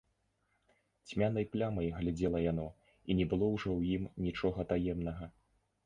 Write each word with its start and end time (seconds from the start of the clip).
Цьмянай 1.09 1.45
плямай 1.51 1.93
глядзела 1.99 2.39
яно, 2.51 2.67
і 2.69 3.11
не 3.21 3.25
было 3.35 3.45
ўжо 3.55 3.69
ў 3.79 3.97
ім 3.99 4.03
нічога 4.29 4.71
таемнага. 4.73 5.35